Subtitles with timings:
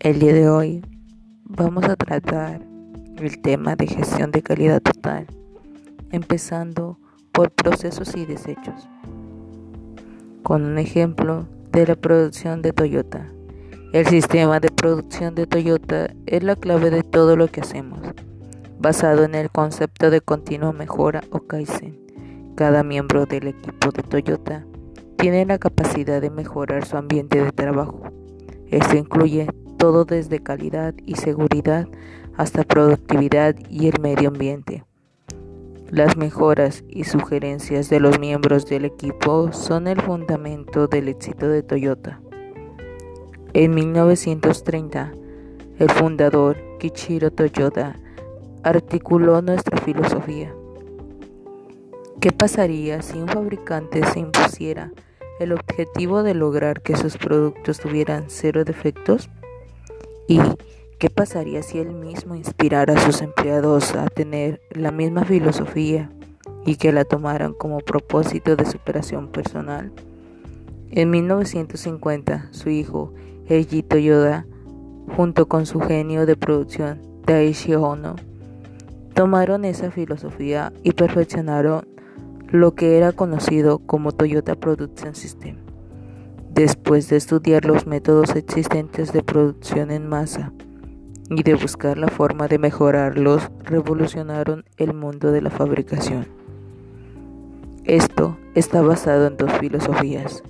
[0.00, 0.82] El día de hoy
[1.44, 2.62] vamos a tratar
[3.18, 5.26] el tema de gestión de calidad total,
[6.10, 6.98] empezando
[7.32, 8.88] por procesos y desechos,
[10.42, 13.26] con un ejemplo de la producción de Toyota.
[13.92, 18.00] El sistema de producción de Toyota es la clave de todo lo que hacemos,
[18.78, 22.00] basado en el concepto de continua mejora o Kaizen.
[22.54, 24.64] Cada miembro del equipo de Toyota
[25.18, 28.00] tiene la capacidad de mejorar su ambiente de trabajo.
[28.70, 29.46] Esto incluye
[29.80, 31.88] todo desde calidad y seguridad
[32.36, 34.84] hasta productividad y el medio ambiente.
[35.90, 41.62] Las mejoras y sugerencias de los miembros del equipo son el fundamento del éxito de
[41.62, 42.20] Toyota.
[43.54, 45.12] En 1930,
[45.78, 47.96] el fundador Kichiro Toyota
[48.62, 50.54] articuló nuestra filosofía.
[52.20, 54.92] ¿Qué pasaría si un fabricante se impusiera
[55.40, 59.30] el objetivo de lograr que sus productos tuvieran cero defectos?
[60.30, 60.38] ¿Y
[61.00, 66.08] qué pasaría si él mismo inspirara a sus empleados a tener la misma filosofía
[66.64, 69.90] y que la tomaran como propósito de superación personal?
[70.92, 73.12] En 1950, su hijo,
[73.48, 74.46] Eiji Toyoda,
[75.16, 78.14] junto con su genio de producción, Daishi Ono,
[79.14, 81.88] tomaron esa filosofía y perfeccionaron
[82.52, 85.56] lo que era conocido como Toyota Production System.
[86.52, 90.52] Después de estudiar los métodos existentes de producción en masa
[91.30, 96.26] y de buscar la forma de mejorarlos, revolucionaron el mundo de la fabricación.
[97.84, 100.42] Esto está basado en dos filosofías,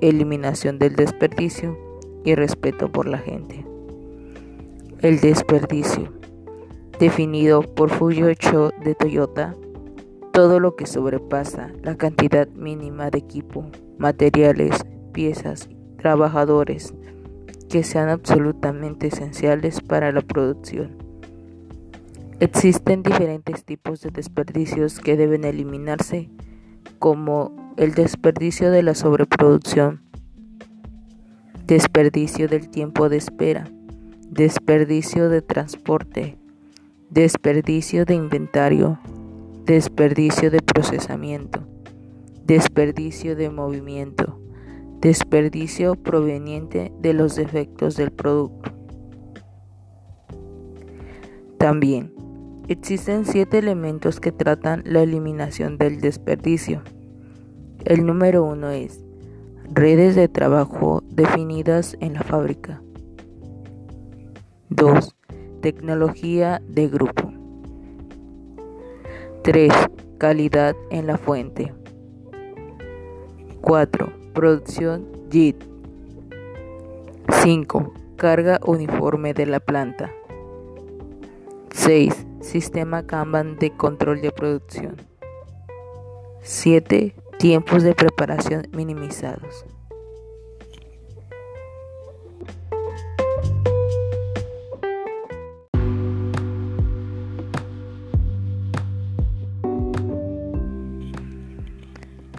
[0.00, 1.76] eliminación del desperdicio
[2.24, 3.66] y respeto por la gente.
[5.00, 6.12] El desperdicio,
[6.98, 9.54] definido por Fuyocho de Toyota,
[10.32, 13.66] todo lo que sobrepasa la cantidad mínima de equipo,
[13.98, 14.84] materiales,
[15.16, 16.92] piezas, trabajadores
[17.70, 20.98] que sean absolutamente esenciales para la producción.
[22.38, 26.28] Existen diferentes tipos de desperdicios que deben eliminarse,
[26.98, 30.02] como el desperdicio de la sobreproducción,
[31.66, 33.64] desperdicio del tiempo de espera,
[34.28, 36.36] desperdicio de transporte,
[37.08, 38.98] desperdicio de inventario,
[39.64, 41.66] desperdicio de procesamiento,
[42.44, 44.38] desperdicio de movimiento,
[45.06, 48.72] desperdicio proveniente de los defectos del producto.
[51.58, 52.12] También
[52.66, 56.82] existen siete elementos que tratan la eliminación del desperdicio.
[57.84, 59.04] El número uno es
[59.72, 62.82] redes de trabajo definidas en la fábrica.
[64.70, 65.14] 2.
[65.60, 67.32] Tecnología de grupo.
[69.44, 69.72] 3.
[70.18, 71.72] Calidad en la fuente.
[73.60, 75.64] 4 Producción JIT.
[77.42, 77.94] 5.
[78.16, 80.12] Carga uniforme de la planta.
[81.72, 82.26] 6.
[82.42, 84.96] Sistema Kanban de control de producción.
[86.42, 87.14] 7.
[87.38, 89.64] Tiempos de preparación minimizados.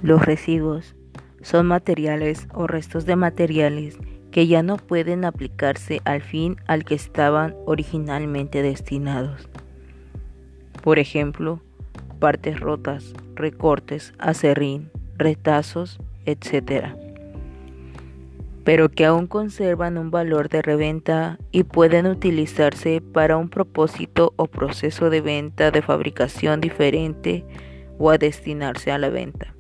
[0.04, 0.96] Los residuos
[1.48, 3.98] son materiales o restos de materiales
[4.32, 9.48] que ya no pueden aplicarse al fin al que estaban originalmente destinados.
[10.84, 11.62] Por ejemplo,
[12.20, 16.88] partes rotas, recortes, acerrín, retazos, etc.
[18.66, 24.48] Pero que aún conservan un valor de reventa y pueden utilizarse para un propósito o
[24.48, 27.46] proceso de venta de fabricación diferente
[27.98, 29.57] o a destinarse a la venta.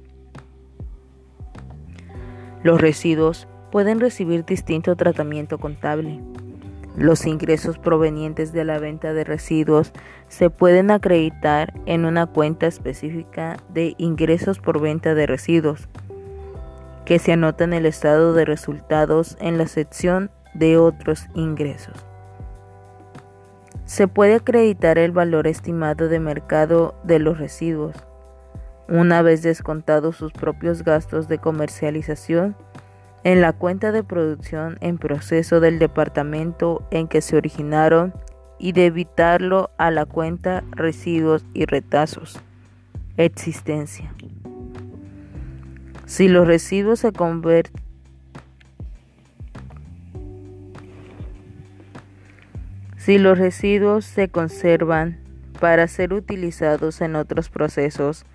[2.67, 6.19] Los residuos pueden recibir distinto tratamiento contable.
[6.97, 9.94] Los ingresos provenientes de la venta de residuos
[10.28, 15.88] se pueden acreditar en una cuenta específica de ingresos por venta de residuos,
[17.06, 21.95] que se anota en el estado de resultados en la sección de otros ingresos.
[23.86, 27.95] Se puede acreditar el valor estimado de mercado de los residuos,
[28.88, 32.56] una vez descontados sus propios gastos de comercialización,
[33.24, 38.13] en la cuenta de producción en proceso del departamento en que se originaron
[38.60, 42.39] y debitarlo a la cuenta residuos y retazos.
[43.18, 44.13] Existencia.
[46.06, 47.88] Si los residuos se convierten
[53.07, 55.18] Si los residuos se conservan
[55.62, 58.25] para ser utilizados en otros procesos,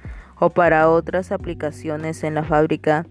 [0.42, 3.06] o para otras aplicaciones en la fábrica,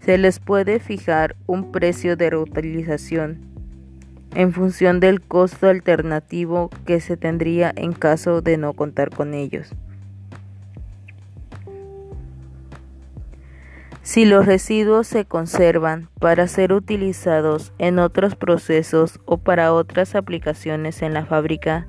[0.00, 3.38] se les puede fijar un precio de reutilización.
[4.34, 9.70] en función del costo alternativo que se tendría en caso de no contar con ellos.
[14.02, 21.02] Si los residuos se conservan para ser utilizados en otros procesos o para otras aplicaciones
[21.02, 21.86] en la fábrica,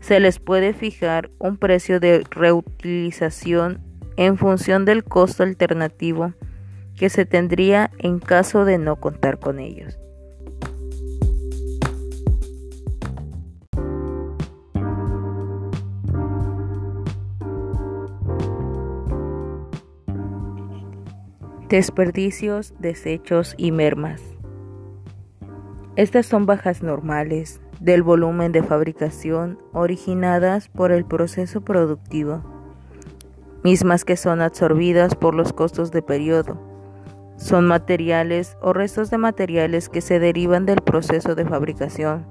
[0.00, 6.34] se les puede fijar un precio de reutilización en función del costo alternativo
[6.96, 9.98] que se tendría en caso de no contar con ellos.
[21.68, 24.22] Desperdicios, desechos y mermas.
[25.96, 32.53] Estas son bajas normales del volumen de fabricación originadas por el proceso productivo,
[33.64, 36.58] mismas que son absorbidas por los costos de periodo.
[37.36, 42.26] Son materiales o restos de materiales que se derivan del proceso de fabricación,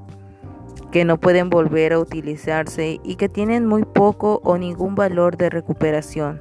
[0.92, 5.50] que no pueden volver a utilizarse y que tienen muy poco o ningún valor de
[5.50, 6.40] recuperación.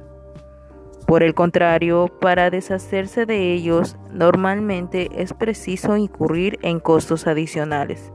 [1.07, 8.13] Por el contrario, para deshacerse de ellos, normalmente es preciso incurrir en costos adicionales.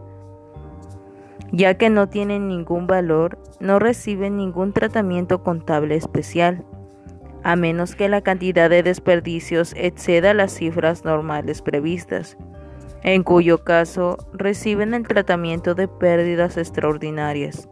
[1.53, 6.65] Ya que no tienen ningún valor, no reciben ningún tratamiento contable especial,
[7.43, 12.37] a menos que la cantidad de desperdicios exceda las cifras normales previstas,
[13.03, 17.69] en cuyo caso reciben el tratamiento de pérdidas extraordinarias.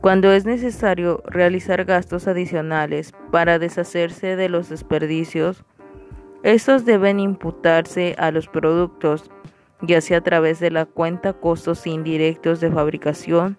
[0.00, 5.64] Cuando es necesario realizar gastos adicionales para deshacerse de los desperdicios,
[6.42, 9.30] estos deben imputarse a los productos,
[9.82, 13.58] ya sea a través de la cuenta costos indirectos de fabricación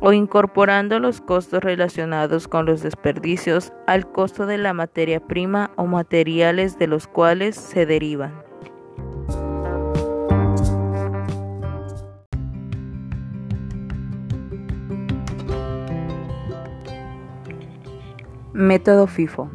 [0.00, 5.86] o incorporando los costos relacionados con los desperdicios al costo de la materia prima o
[5.86, 8.46] materiales de los cuales se derivan.
[18.52, 19.50] Método FIFO.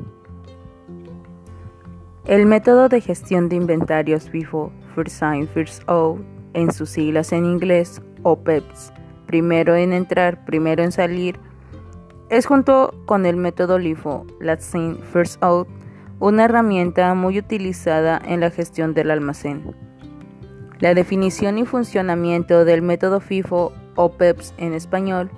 [2.25, 6.21] El método de gestión de inventarios FIFO, First In, First Out,
[6.53, 8.94] en sus siglas en inglés, o PEPS,
[9.25, 11.39] primero en entrar, primero en salir,
[12.29, 15.68] es junto con el método LIFO, Last In, First Out,
[16.19, 19.75] una herramienta muy utilizada en la gestión del almacén.
[20.79, 25.31] La definición y funcionamiento del método FIFO o PEPS en español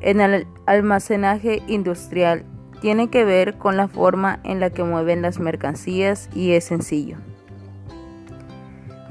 [0.00, 2.44] en el almacenaje industrial
[2.86, 7.16] tiene que ver con la forma en la que mueven las mercancías y es sencillo.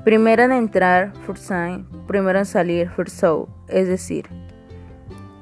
[0.06, 4.30] Primero en entrar, first sign, primero en salir, first show, es decir,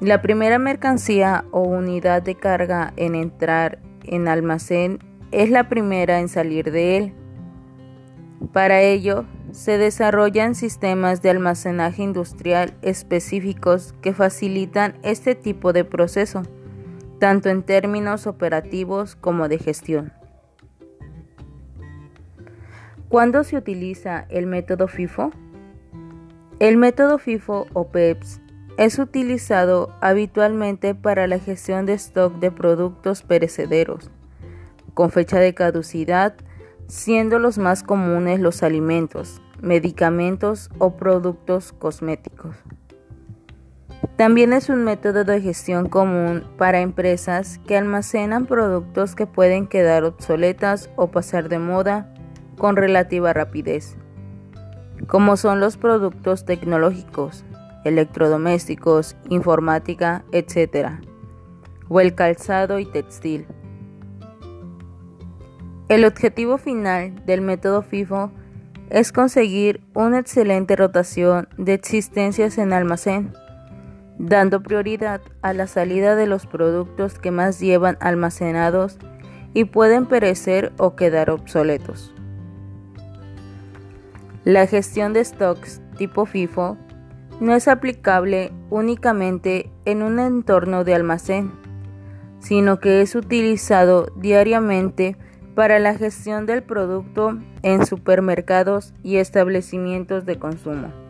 [0.00, 4.98] la primera mercancía o unidad de carga en entrar en almacén
[5.30, 7.12] es la primera en salir de él.
[8.52, 16.42] Para ello, se desarrollan sistemas de almacenaje industrial específicos que facilitan este tipo de proceso
[17.24, 20.12] tanto en términos operativos como de gestión.
[23.08, 25.30] ¿Cuándo se utiliza el método FIFO?
[26.58, 28.42] El método FIFO o PEPS
[28.76, 34.10] es utilizado habitualmente para la gestión de stock de productos perecederos,
[34.92, 36.34] con fecha de caducidad,
[36.88, 42.54] siendo los más comunes los alimentos, medicamentos o productos cosméticos.
[44.16, 50.04] También es un método de gestión común para empresas que almacenan productos que pueden quedar
[50.04, 52.14] obsoletas o pasar de moda
[52.56, 53.96] con relativa rapidez,
[55.08, 57.44] como son los productos tecnológicos,
[57.84, 61.00] electrodomésticos, informática, etc.,
[61.88, 63.46] o el calzado y textil.
[65.88, 68.30] El objetivo final del método FIFO
[68.90, 73.32] es conseguir una excelente rotación de existencias en almacén
[74.18, 78.98] dando prioridad a la salida de los productos que más llevan almacenados
[79.54, 82.14] y pueden perecer o quedar obsoletos.
[84.44, 86.76] La gestión de stocks tipo FIFO
[87.40, 91.52] no es aplicable únicamente en un entorno de almacén,
[92.40, 95.16] sino que es utilizado diariamente
[95.54, 101.03] para la gestión del producto en supermercados y establecimientos de consumo.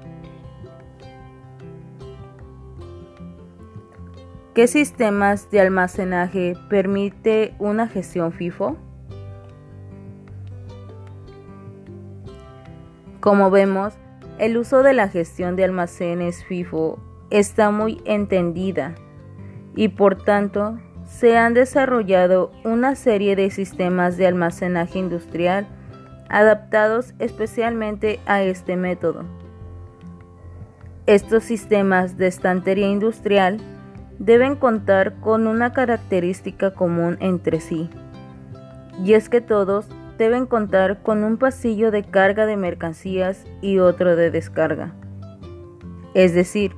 [4.54, 8.76] ¿Qué sistemas de almacenaje permite una gestión FIFO?
[13.18, 13.94] Como vemos,
[14.38, 18.94] el uso de la gestión de almacenes FIFO está muy entendida
[19.74, 25.66] y por tanto se han desarrollado una serie de sistemas de almacenaje industrial
[26.28, 29.24] adaptados especialmente a este método.
[31.06, 33.73] Estos sistemas de estantería industrial
[34.18, 37.90] deben contar con una característica común entre sí,
[39.04, 44.16] y es que todos deben contar con un pasillo de carga de mercancías y otro
[44.16, 44.94] de descarga.
[46.14, 46.72] Es decir,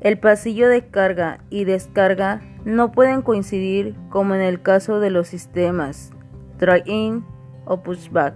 [0.00, 5.28] el pasillo de carga y descarga no pueden coincidir como en el caso de los
[5.28, 6.12] sistemas
[6.58, 7.24] dry-in
[7.64, 8.34] o pushback.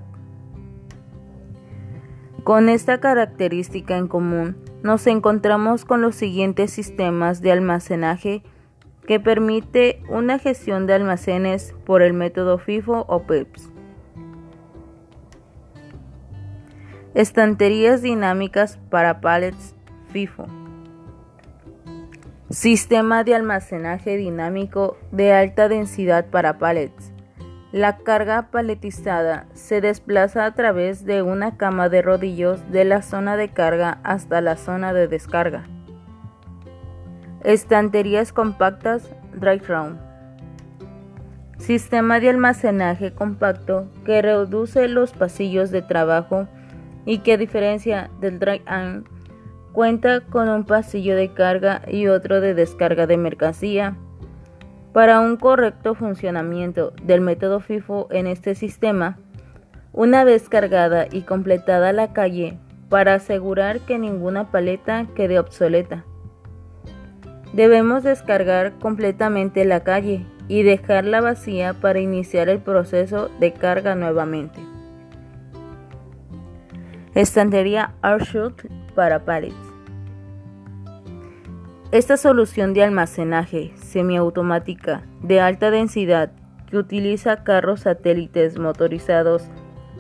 [2.45, 8.43] Con esta característica en común, nos encontramos con los siguientes sistemas de almacenaje
[9.07, 13.71] que permite una gestión de almacenes por el método FIFO o PEPS.
[17.15, 19.75] Estanterías dinámicas para pallets
[20.13, 20.47] FIFO.
[22.51, 27.10] Sistema de almacenaje dinámico de alta densidad para pallets.
[27.73, 33.37] La carga paletizada se desplaza a través de una cama de rodillos de la zona
[33.37, 35.63] de carga hasta la zona de descarga.
[37.45, 40.01] Estanterías compactas Dry Round.
[41.59, 46.49] Sistema de almacenaje compacto que reduce los pasillos de trabajo
[47.07, 49.05] y que a diferencia del Dry -in,
[49.73, 53.97] cuenta con un pasillo de carga y otro de descarga de mercancía
[54.93, 59.19] para un correcto funcionamiento del método FIFO en este sistema,
[59.93, 66.05] una vez cargada y completada la calle para asegurar que ninguna paleta quede obsoleta.
[67.53, 74.61] Debemos descargar completamente la calle y dejarla vacía para iniciar el proceso de carga nuevamente.
[77.15, 79.70] Estantería Arshoot para pallets.
[81.93, 86.31] Esta solución de almacenaje semiautomática de alta densidad
[86.71, 89.43] que utiliza carros satélites motorizados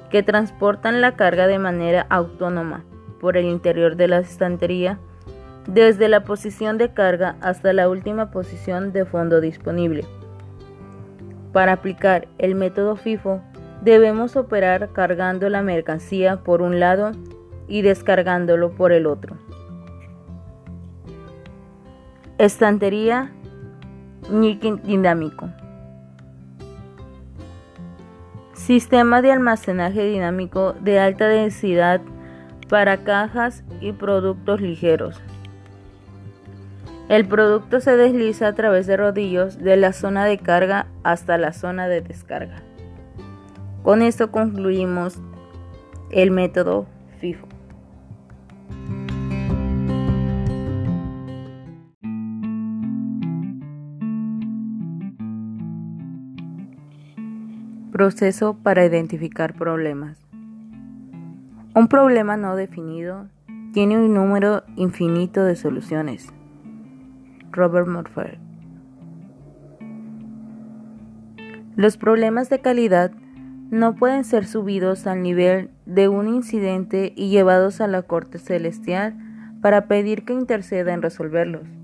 [0.09, 2.85] que transportan la carga de manera autónoma
[3.21, 5.01] por el interior de la estantería,
[5.67, 10.05] desde la posición de carga hasta la última posición de fondo disponible.
[11.53, 13.41] Para aplicar el método FIFO,
[13.83, 17.11] debemos operar cargando la mercancía por un lado
[17.67, 19.37] y descargándolo por el otro.
[22.41, 23.31] Estantería
[24.85, 25.51] dinámico.
[28.55, 32.01] Sistema de almacenaje dinámico de alta densidad
[32.71, 35.21] para cajas y productos ligeros.
[37.11, 41.53] El producto se desliza a través de rodillos de la zona de carga hasta la
[41.53, 42.63] zona de descarga.
[43.83, 45.19] Con esto concluimos
[46.11, 46.87] el método
[58.01, 60.17] Proceso para identificar problemas.
[61.75, 63.29] Un problema no definido
[63.75, 66.33] tiene un número infinito de soluciones.
[67.53, 68.39] Robert Morfer.
[71.77, 73.13] Los problemas de calidad
[73.71, 79.15] no pueden ser subidos al nivel de un incidente y llevados a la corte celestial
[79.61, 81.80] para pedir que interceda en resolverlos.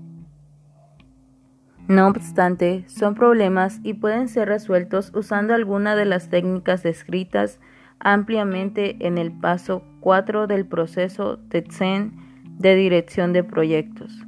[1.87, 7.61] No obstante, son problemas y pueden ser resueltos usando alguna de las técnicas descritas
[7.99, 12.11] ampliamente en el paso 4 del proceso TETSEN
[12.59, 14.25] de dirección de proyectos.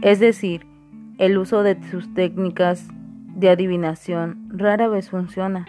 [0.00, 0.66] Es decir,
[1.18, 2.88] el uso de sus técnicas
[3.34, 5.66] de adivinación rara vez funciona.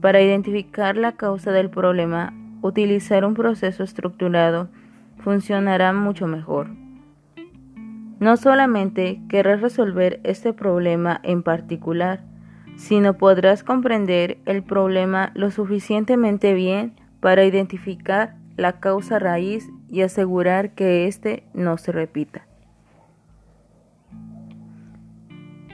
[0.00, 4.68] Para identificar la causa del problema, utilizar un proceso estructurado
[5.18, 6.68] funcionará mucho mejor.
[8.20, 12.24] No solamente querrás resolver este problema en particular,
[12.76, 20.74] sino podrás comprender el problema lo suficientemente bien para identificar la causa raíz y asegurar
[20.74, 22.46] que éste no se repita.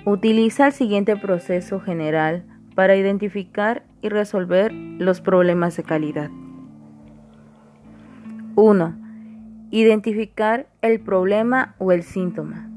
[0.05, 6.31] Utiliza el siguiente proceso general para identificar y resolver los problemas de calidad.
[8.55, 9.04] 1
[9.77, 12.71] Identificar el problema o el síntoma.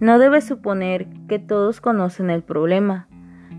[0.00, 3.06] No debes suponer que todos conocen el problema.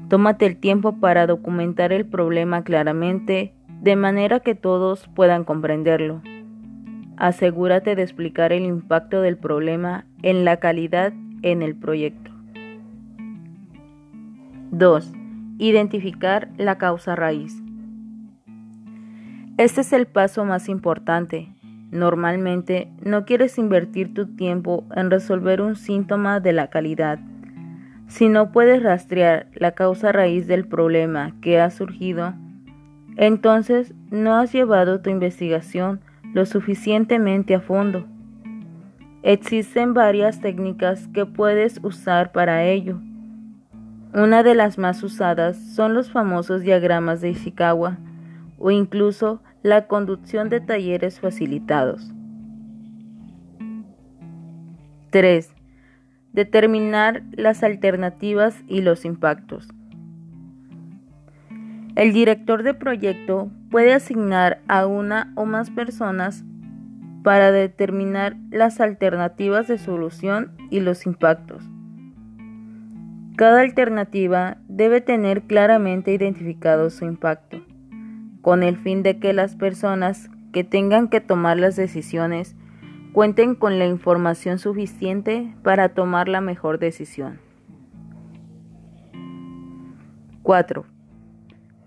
[0.09, 6.21] Tómate el tiempo para documentar el problema claramente, de manera que todos puedan comprenderlo.
[7.15, 12.29] Asegúrate de explicar el impacto del problema en la calidad en el proyecto.
[14.71, 15.13] 2.
[15.59, 17.55] Identificar la causa raíz.
[19.57, 21.54] Este es el paso más importante,
[21.95, 27.19] Normalmente no quieres invertir tu tiempo en resolver un síntoma de la calidad.
[28.07, 32.33] Si no puedes rastrear la causa raíz del problema que ha surgido,
[33.15, 36.01] entonces no has llevado tu investigación
[36.33, 38.05] lo suficientemente a fondo.
[39.23, 42.99] Existen varias técnicas que puedes usar para ello.
[44.13, 47.99] Una de las más usadas son los famosos diagramas de Ishikawa
[48.57, 52.13] o incluso la conducción de talleres facilitados.
[55.09, 55.51] 3.
[56.33, 59.67] Determinar las alternativas y los impactos.
[61.95, 66.43] El director de proyecto puede asignar a una o más personas
[67.23, 71.63] para determinar las alternativas de solución y los impactos.
[73.35, 77.65] Cada alternativa debe tener claramente identificado su impacto,
[78.45, 82.55] con el fin de que las personas que tengan que tomar las decisiones
[83.11, 87.39] cuenten con la información suficiente para tomar la mejor decisión.
[90.43, 90.85] 4.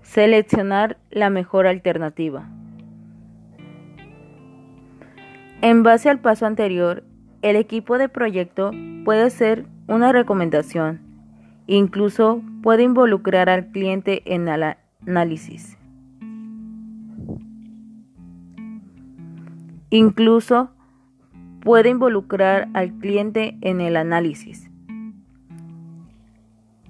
[0.03, 2.51] Seleccionar la mejor alternativa.
[5.63, 7.05] En base al paso anterior,
[7.41, 8.73] el equipo de proyecto
[9.05, 11.03] puede hacer una recomendación,
[11.69, 14.75] incluso puede involucrar al cliente en el
[15.07, 15.78] análisis.
[19.91, 20.71] Incluso
[21.61, 24.71] puede involucrar al cliente en el análisis.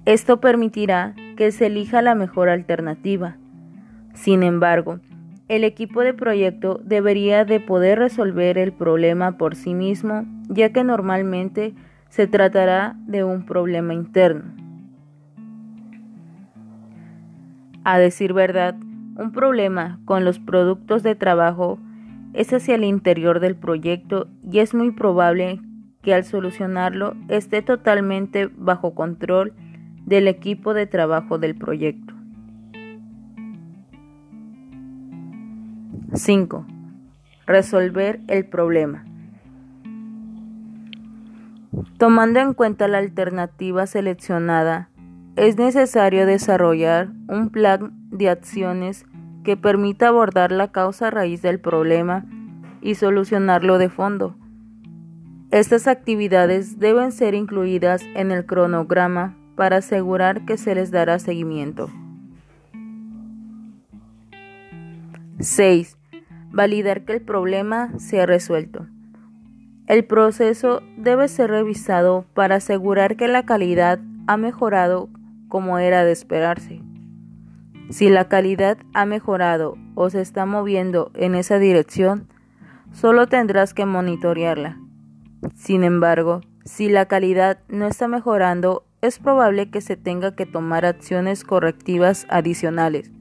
[0.05, 3.37] Esto permitirá que se elija la mejor alternativa.
[4.13, 4.99] Sin embargo,
[5.47, 10.83] el equipo de proyecto debería de poder resolver el problema por sí mismo, ya que
[10.83, 11.73] normalmente
[12.09, 14.43] se tratará de un problema interno.
[17.83, 18.75] A decir verdad,
[19.15, 21.79] un problema con los productos de trabajo
[22.33, 25.59] es hacia el interior del proyecto y es muy probable
[26.01, 29.53] que al solucionarlo esté totalmente bajo control
[30.05, 32.13] del equipo de trabajo del proyecto.
[36.13, 36.65] 5.
[37.45, 39.05] Resolver el problema.
[41.97, 44.89] Tomando en cuenta la alternativa seleccionada,
[45.35, 49.05] es necesario desarrollar un plan de acciones
[49.43, 52.25] que permita abordar la causa raíz del problema
[52.81, 54.35] y solucionarlo de fondo.
[55.51, 61.89] Estas actividades deben ser incluidas en el cronograma para asegurar que se les dará seguimiento.
[65.39, 65.97] 6.
[66.51, 68.87] Validar que el problema sea resuelto.
[69.87, 75.09] El proceso debe ser revisado para asegurar que la calidad ha mejorado
[75.47, 76.81] como era de esperarse.
[77.89, 82.27] Si la calidad ha mejorado o se está moviendo en esa dirección,
[82.91, 84.79] solo tendrás que monitorearla.
[85.55, 90.85] Sin embargo, si la calidad no está mejorando es probable que se tenga que tomar
[90.85, 93.11] acciones correctivas adicionales,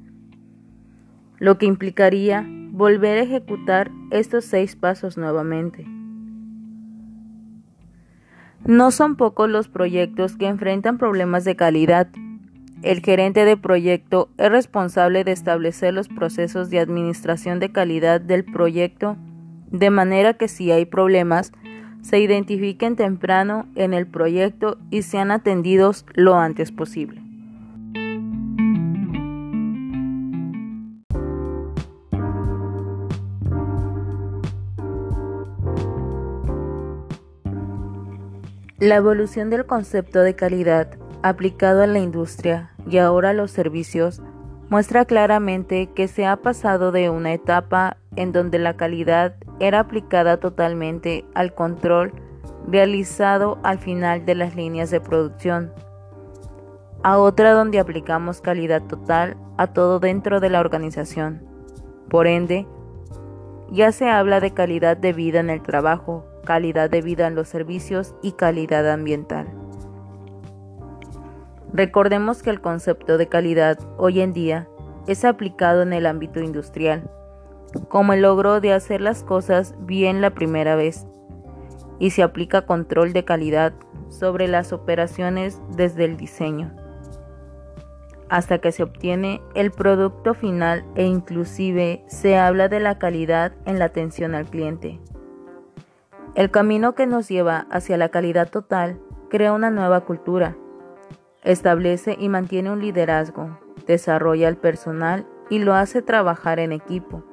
[1.39, 5.87] lo que implicaría volver a ejecutar estos seis pasos nuevamente.
[8.67, 12.09] No son pocos los proyectos que enfrentan problemas de calidad.
[12.83, 18.45] El gerente de proyecto es responsable de establecer los procesos de administración de calidad del
[18.45, 19.17] proyecto,
[19.73, 21.53] de manera que si hay problemas,
[22.03, 27.21] se identifiquen temprano en el proyecto y sean atendidos lo antes posible.
[38.79, 44.23] La evolución del concepto de calidad aplicado a la industria y ahora a los servicios
[44.71, 50.39] muestra claramente que se ha pasado de una etapa en donde la calidad era aplicada
[50.39, 52.13] totalmente al control
[52.67, 55.73] realizado al final de las líneas de producción,
[57.03, 61.43] a otra donde aplicamos calidad total a todo dentro de la organización.
[62.11, 62.67] Por ende,
[63.71, 67.49] ya se habla de calidad de vida en el trabajo, calidad de vida en los
[67.49, 69.68] servicios y calidad ambiental.
[71.73, 74.69] Recordemos que el concepto de calidad hoy en día
[75.07, 77.11] es aplicado en el ámbito industrial,
[77.89, 81.07] como el logro de hacer las cosas bien la primera vez,
[81.99, 83.73] y se aplica control de calidad
[84.09, 86.75] sobre las operaciones desde el diseño
[88.29, 93.79] hasta que se obtiene el producto final e inclusive se habla de la calidad en
[93.79, 95.01] la atención al cliente.
[96.35, 99.01] El camino que nos lleva hacia la calidad total
[99.31, 100.57] crea una nueva cultura,
[101.43, 107.25] establece y mantiene un liderazgo, desarrolla al personal y lo hace trabajar en equipo,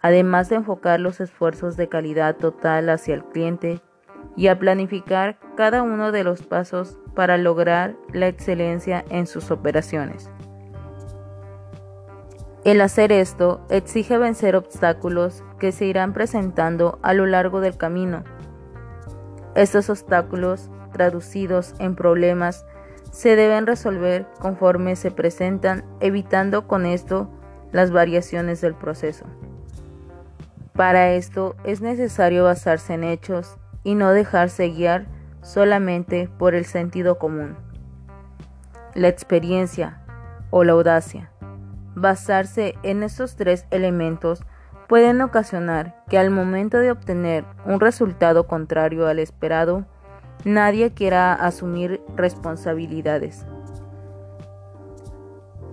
[0.00, 3.80] además de enfocar los esfuerzos de calidad total hacia el cliente
[4.36, 10.30] y a planificar cada uno de los pasos para lograr la excelencia en sus operaciones.
[12.64, 18.24] El hacer esto exige vencer obstáculos que se irán presentando a lo largo del camino.
[19.54, 22.64] Estos obstáculos, traducidos en problemas,
[23.14, 27.30] se deben resolver conforme se presentan, evitando con esto
[27.70, 29.24] las variaciones del proceso.
[30.72, 35.06] Para esto es necesario basarse en hechos y no dejarse guiar
[35.42, 37.56] solamente por el sentido común.
[38.94, 40.02] La experiencia
[40.50, 41.30] o la audacia
[41.94, 44.42] Basarse en estos tres elementos
[44.88, 49.86] pueden ocasionar que al momento de obtener un resultado contrario al esperado,
[50.44, 53.46] nadie quiera asumir responsabilidades.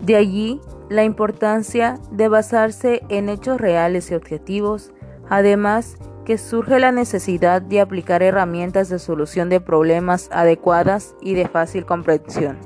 [0.01, 4.91] De allí la importancia de basarse en hechos reales y objetivos,
[5.29, 11.47] además que surge la necesidad de aplicar herramientas de solución de problemas adecuadas y de
[11.47, 12.57] fácil comprensión.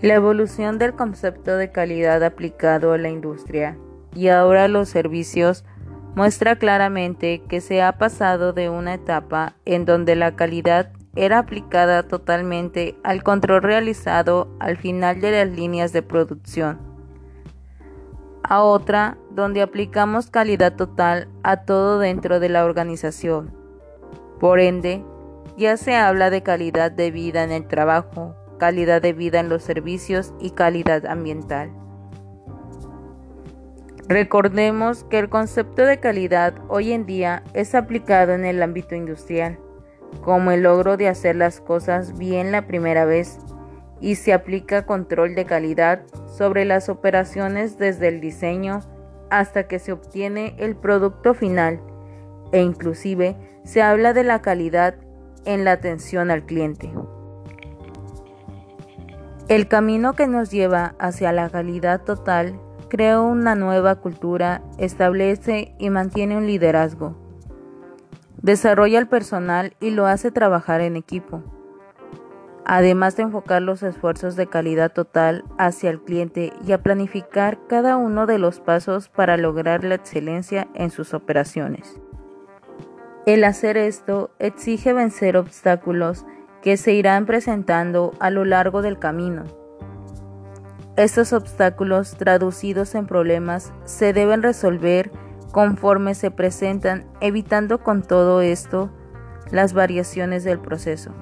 [0.00, 3.76] La evolución del concepto de calidad aplicado a la industria
[4.14, 5.64] y ahora a los servicios
[6.14, 12.04] muestra claramente que se ha pasado de una etapa en donde la calidad era aplicada
[12.04, 16.78] totalmente al control realizado al final de las líneas de producción,
[18.42, 23.52] a otra donde aplicamos calidad total a todo dentro de la organización.
[24.38, 25.04] Por ende,
[25.56, 29.62] ya se habla de calidad de vida en el trabajo, calidad de vida en los
[29.62, 31.70] servicios y calidad ambiental.
[34.08, 39.58] Recordemos que el concepto de calidad hoy en día es aplicado en el ámbito industrial,
[40.22, 43.38] como el logro de hacer las cosas bien la primera vez,
[44.00, 48.80] y se aplica control de calidad sobre las operaciones desde el diseño
[49.30, 51.80] hasta que se obtiene el producto final,
[52.52, 54.94] e inclusive se habla de la calidad
[55.44, 56.90] en la atención al cliente.
[59.48, 65.90] El camino que nos lleva hacia la calidad total crea una nueva cultura, establece y
[65.90, 67.29] mantiene un liderazgo.
[68.42, 71.42] Desarrolla el personal y lo hace trabajar en equipo.
[72.64, 77.96] Además de enfocar los esfuerzos de calidad total hacia el cliente y a planificar cada
[77.96, 82.00] uno de los pasos para lograr la excelencia en sus operaciones.
[83.26, 86.24] El hacer esto exige vencer obstáculos
[86.62, 89.44] que se irán presentando a lo largo del camino.
[90.96, 95.10] Estos obstáculos traducidos en problemas se deben resolver
[95.52, 98.90] conforme se presentan, evitando con todo esto
[99.50, 101.12] las variaciones del proceso.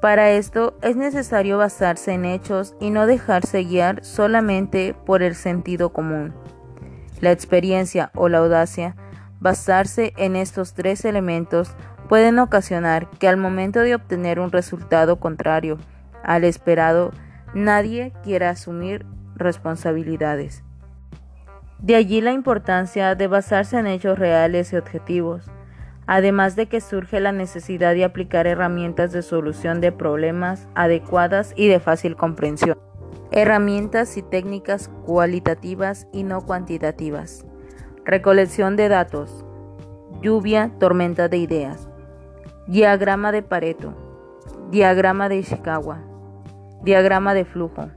[0.00, 5.92] Para esto es necesario basarse en hechos y no dejarse guiar solamente por el sentido
[5.92, 6.32] común.
[7.20, 8.96] La experiencia o la audacia,
[9.40, 11.74] basarse en estos tres elementos
[12.08, 15.78] pueden ocasionar que al momento de obtener un resultado contrario
[16.24, 17.12] al esperado,
[17.54, 19.04] nadie quiera asumir
[19.36, 20.64] responsabilidades.
[21.82, 25.50] De allí la importancia de basarse en hechos reales y objetivos,
[26.06, 31.68] además de que surge la necesidad de aplicar herramientas de solución de problemas adecuadas y
[31.68, 32.78] de fácil comprensión.
[33.32, 37.46] Herramientas y técnicas cualitativas y no cuantitativas.
[38.04, 39.46] Recolección de datos.
[40.20, 41.88] Lluvia, tormenta de ideas.
[42.66, 43.94] Diagrama de Pareto.
[44.70, 46.02] Diagrama de Ishikawa.
[46.82, 47.88] Diagrama de flujo.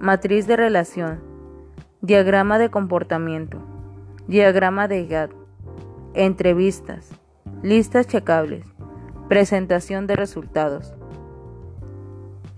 [0.00, 1.31] Matriz de relación.
[2.02, 3.58] Diagrama de comportamiento.
[4.26, 5.30] Diagrama de GAT.
[6.14, 7.10] Entrevistas.
[7.62, 8.66] Listas checables.
[9.28, 10.94] Presentación de resultados.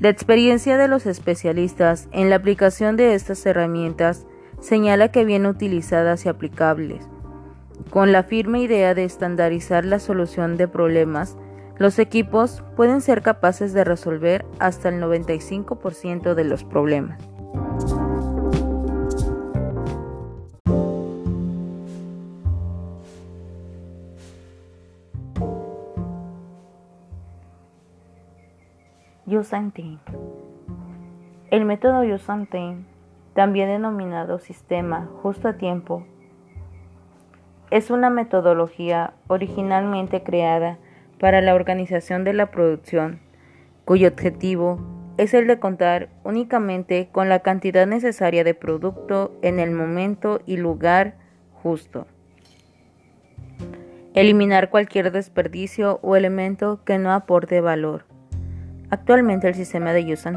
[0.01, 4.27] La experiencia de los especialistas en la aplicación de estas herramientas
[4.61, 7.09] señala que bien utilizadas y aplicables
[7.91, 11.37] con la firme idea de estandarizar la solución de problemas,
[11.79, 17.21] los equipos pueden ser capaces de resolver hasta el 95% de los problemas.
[29.35, 29.99] Yusantin.
[31.51, 32.87] El método Yusantin,
[33.35, 36.07] también denominado sistema justo a tiempo,
[37.73, 40.79] es una metodología originalmente creada
[41.19, 43.19] para la organización de la producción,
[43.85, 44.79] cuyo objetivo
[45.17, 50.59] es el de contar únicamente con la cantidad necesaria de producto en el momento y
[50.59, 51.17] lugar
[51.61, 52.07] justo.
[54.15, 58.14] Eliminar cualquier desperdicio o elemento que no aporte valor.
[58.95, 60.31] Actualmente el sistema de Use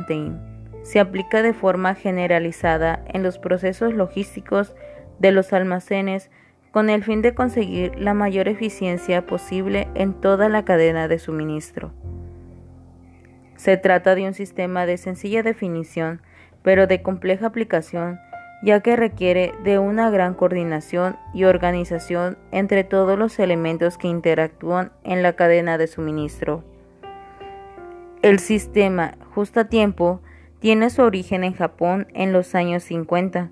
[0.82, 4.74] se aplica de forma generalizada en los procesos logísticos
[5.20, 6.32] de los almacenes
[6.72, 11.94] con el fin de conseguir la mayor eficiencia posible en toda la cadena de suministro.
[13.58, 16.24] Se trata de un sistema de sencilla definición,
[16.64, 18.20] pero de compleja aplicación
[18.64, 24.94] ya que requiere de una gran coordinación y organización entre todos los elementos que interactúan
[25.04, 26.64] en la cadena de suministro.
[28.24, 30.22] El sistema Justo a Tiempo
[30.60, 33.52] tiene su origen en Japón en los años 50,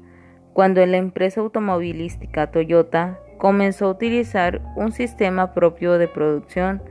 [0.54, 6.82] cuando la empresa automovilística Toyota comenzó a utilizar un sistema propio de producción,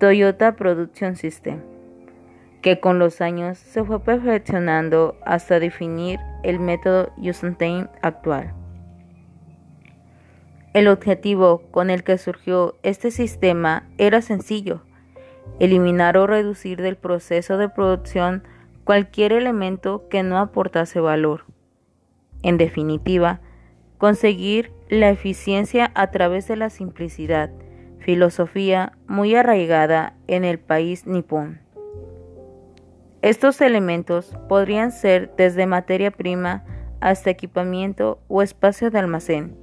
[0.00, 1.60] Toyota Production System,
[2.60, 7.12] que con los años se fue perfeccionando hasta definir el método
[7.56, 8.52] Time actual.
[10.74, 14.82] El objetivo con el que surgió este sistema era sencillo,
[15.58, 18.42] eliminar o reducir del proceso de producción
[18.84, 21.44] cualquier elemento que no aportase valor.
[22.42, 23.40] En definitiva,
[23.98, 27.50] conseguir la eficiencia a través de la simplicidad,
[27.98, 31.60] filosofía muy arraigada en el país nipón.
[33.22, 36.64] Estos elementos podrían ser desde materia prima
[37.00, 39.56] hasta equipamiento o espacio de almacén,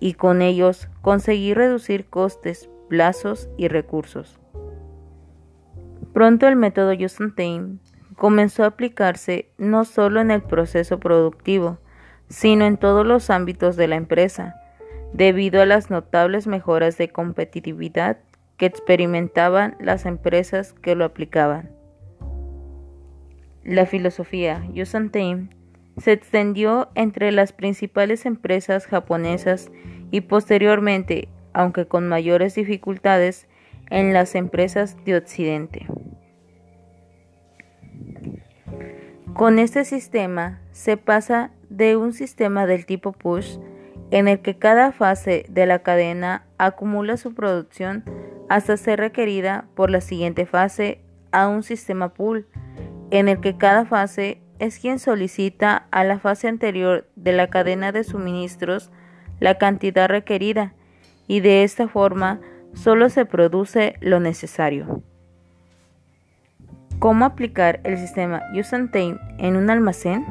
[0.00, 4.38] y con ellos conseguir reducir costes, plazos y recursos.
[6.14, 7.78] Pronto el método Just-in-Time
[8.16, 11.78] comenzó a aplicarse no solo en el proceso productivo,
[12.28, 14.54] sino en todos los ámbitos de la empresa,
[15.12, 18.18] debido a las notables mejoras de competitividad
[18.56, 21.72] que experimentaban las empresas que lo aplicaban.
[23.64, 25.10] La filosofía Yusan
[25.96, 29.72] se extendió entre las principales empresas japonesas
[30.12, 33.48] y posteriormente, aunque con mayores dificultades,
[33.90, 35.86] en las empresas de Occidente.
[39.34, 43.58] Con este sistema se pasa de un sistema del tipo push
[44.10, 48.04] en el que cada fase de la cadena acumula su producción
[48.48, 51.00] hasta ser requerida por la siguiente fase
[51.32, 52.46] a un sistema pull
[53.10, 57.90] en el que cada fase es quien solicita a la fase anterior de la cadena
[57.90, 58.92] de suministros
[59.40, 60.74] la cantidad requerida
[61.26, 62.40] y de esta forma
[62.74, 65.02] solo se produce lo necesario.
[66.98, 68.42] ¿Cómo aplicar el sistema
[68.92, 70.24] Time en un almacén?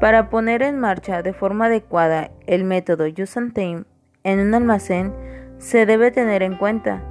[0.00, 3.06] Para poner en marcha de forma adecuada el método
[3.54, 3.84] Time
[4.24, 5.12] en un almacén
[5.58, 7.02] se debe tener en cuenta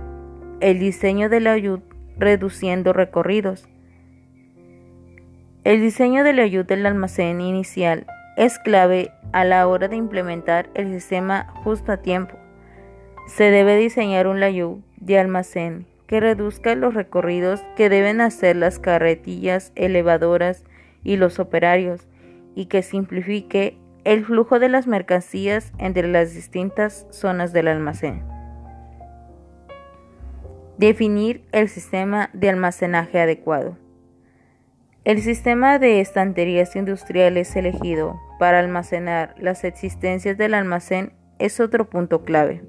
[0.59, 1.83] el diseño de la ayuda
[2.17, 3.67] reduciendo recorridos,
[5.63, 10.69] el diseño de la ayuda del almacén inicial es clave a la hora de implementar
[10.73, 12.40] el sistema justo a tiempo.
[13.35, 18.77] Se debe diseñar un layout de almacén que reduzca los recorridos que deben hacer las
[18.77, 20.65] carretillas elevadoras
[21.05, 22.09] y los operarios
[22.55, 28.21] y que simplifique el flujo de las mercancías entre las distintas zonas del almacén.
[30.77, 33.77] Definir el sistema de almacenaje adecuado.
[35.05, 42.25] El sistema de estanterías industriales elegido para almacenar las existencias del almacén es otro punto
[42.25, 42.61] clave.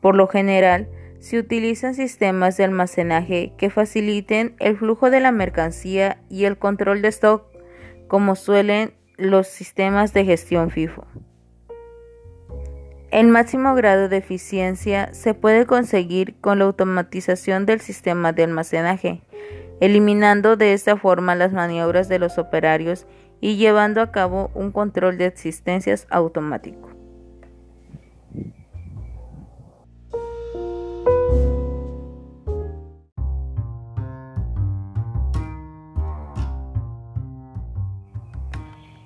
[0.00, 6.20] Por lo general, se utilizan sistemas de almacenaje que faciliten el flujo de la mercancía
[6.28, 7.44] y el control de stock,
[8.06, 11.06] como suelen los sistemas de gestión FIFO.
[13.10, 19.22] El máximo grado de eficiencia se puede conseguir con la automatización del sistema de almacenaje,
[19.80, 23.06] eliminando de esta forma las maniobras de los operarios
[23.40, 26.87] y llevando a cabo un control de existencias automático.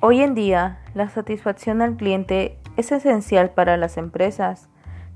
[0.04, 4.68] Hoy en día, la satisfacción al cliente es esencial para las empresas.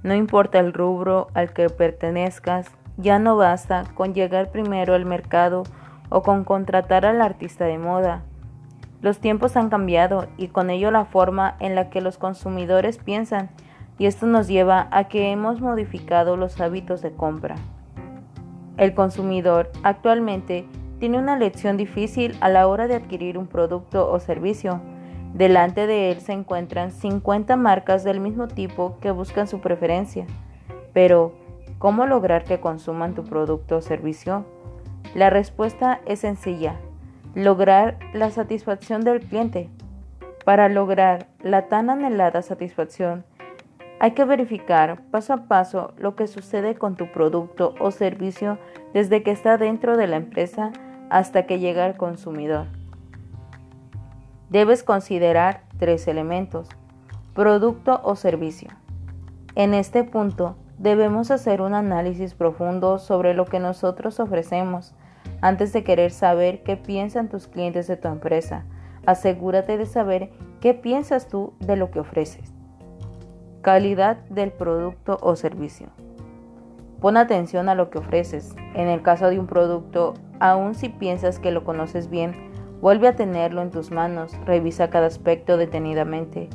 [0.05, 5.65] No importa el rubro al que pertenezcas, ya no basta con llegar primero al mercado
[6.09, 8.23] o con contratar al artista de moda.
[9.03, 13.51] Los tiempos han cambiado y con ello la forma en la que los consumidores piensan
[13.99, 17.57] y esto nos lleva a que hemos modificado los hábitos de compra.
[18.77, 20.69] El consumidor actualmente
[20.99, 24.81] tiene una lección difícil a la hora de adquirir un producto o servicio.
[25.35, 30.27] Delante de él se encuentran 50 marcas del mismo tipo que buscan su preferencia.
[30.93, 31.35] Pero,
[31.79, 34.47] ¿Cómo lograr que consuman tu producto o servicio?
[35.15, 36.77] La respuesta es sencilla.
[37.35, 39.69] Lograr la satisfacción del cliente.
[40.47, 43.25] Para lograr la tan anhelada satisfacción,
[44.01, 48.59] hay que verificar paso a paso lo que sucede con tu producto o servicio
[48.95, 50.73] desde que está dentro de la empresa
[51.11, 52.67] hasta que llega al consumidor.
[54.51, 56.69] Debes considerar tres elementos,
[57.35, 58.69] producto o servicio.
[59.55, 64.95] En este punto, Debemos hacer un análisis profundo sobre lo que nosotros ofrecemos
[65.41, 68.65] antes de querer saber qué piensan tus clientes de tu empresa,
[69.07, 72.53] Asegúrate de saber qué piensas tú de lo que ofreces.
[73.63, 75.91] Calidad del producto o servicio.
[77.01, 78.55] Pon atención a lo que ofreces.
[78.75, 82.35] En el caso de un producto, aun si piensas que lo conoces bien,
[82.81, 86.49] vuelve a tenerlo en tus manos, revisa cada aspecto detenidamente.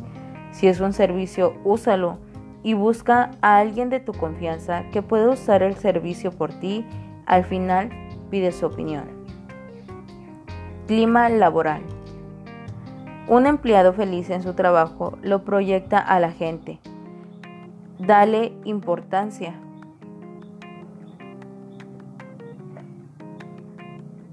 [0.51, 2.17] Si es un servicio, úsalo
[2.63, 6.85] y busca a alguien de tu confianza que pueda usar el servicio por ti.
[7.25, 7.89] Al final,
[8.29, 9.05] pide su opinión.
[10.87, 11.81] Clima laboral.
[13.27, 16.79] Un empleado feliz en su trabajo lo proyecta a la gente.
[17.99, 19.53] Dale importancia.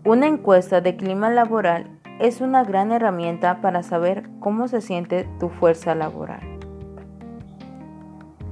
[0.08, 5.50] Una encuesta de clima laboral es una gran herramienta para saber cómo se siente tu
[5.50, 6.40] fuerza laboral.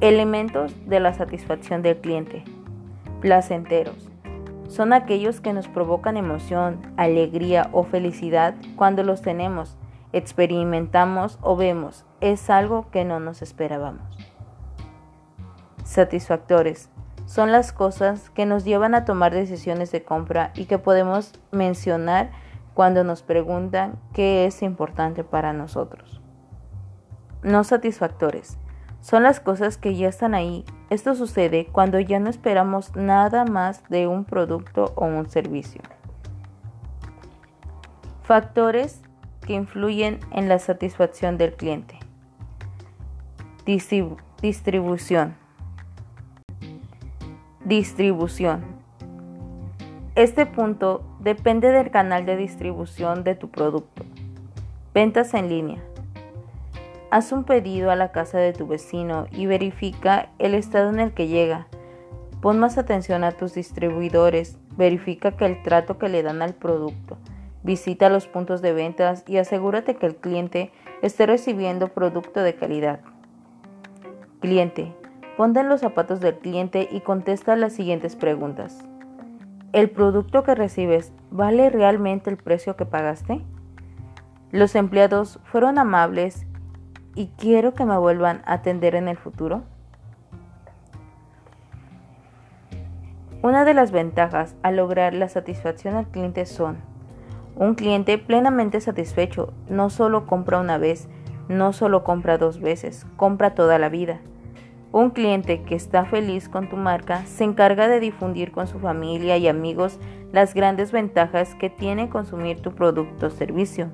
[0.02, 2.44] Elementos de la satisfacción del cliente.
[3.22, 4.10] Placenteros.
[4.68, 9.78] Son aquellos que nos provocan emoción, alegría o felicidad cuando los tenemos,
[10.12, 12.04] experimentamos o vemos.
[12.20, 14.14] Es algo que no nos esperábamos.
[15.84, 16.90] Satisfactores
[17.26, 22.30] son las cosas que nos llevan a tomar decisiones de compra y que podemos mencionar
[22.72, 26.22] cuando nos preguntan qué es importante para nosotros.
[27.42, 28.58] No satisfactores.
[29.00, 30.64] Son las cosas que ya están ahí.
[30.90, 35.82] Esto sucede cuando ya no esperamos nada más de un producto o un servicio.
[38.22, 39.02] Factores
[39.46, 41.98] que influyen en la satisfacción del cliente.
[44.42, 45.45] distribución.
[47.66, 48.64] Distribución.
[50.14, 54.04] Este punto depende del canal de distribución de tu producto.
[54.94, 55.82] Ventas en línea.
[57.10, 61.12] Haz un pedido a la casa de tu vecino y verifica el estado en el
[61.12, 61.66] que llega.
[62.40, 67.18] Pon más atención a tus distribuidores, verifica que el trato que le dan al producto.
[67.64, 70.70] Visita los puntos de ventas y asegúrate que el cliente
[71.02, 73.00] esté recibiendo producto de calidad.
[74.38, 74.94] Cliente,
[75.36, 78.78] Ponte en los zapatos del cliente y contesta las siguientes preguntas.
[79.72, 83.42] ¿El producto que recibes vale realmente el precio que pagaste?
[84.50, 86.46] ¿Los empleados fueron amables
[87.14, 89.64] y quiero que me vuelvan a atender en el futuro?
[93.42, 96.78] Una de las ventajas al lograr la satisfacción al cliente son
[97.56, 101.08] un cliente plenamente satisfecho no solo compra una vez,
[101.48, 104.20] no solo compra dos veces, compra toda la vida.
[104.92, 109.36] Un cliente que está feliz con tu marca se encarga de difundir con su familia
[109.36, 109.98] y amigos
[110.32, 113.90] las grandes ventajas que tiene consumir tu producto o servicio.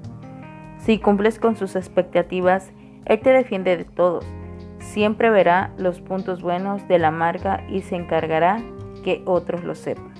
[0.79, 2.73] Si cumples con sus expectativas,
[3.07, 4.25] él te defiende de todos.
[4.79, 8.61] Siempre verá los puntos buenos de la marca y se encargará
[9.05, 10.12] que otros lo sepan.